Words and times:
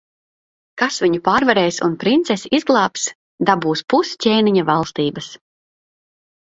Kas 0.81 0.95
viņu 1.03 1.19
pārvarēs 1.27 1.77
un 1.89 1.93
princesi 2.05 2.53
izglābs, 2.61 3.05
dabūs 3.53 3.87
pus 3.95 4.17
ķēniņa 4.27 4.67
valstības. 4.75 5.33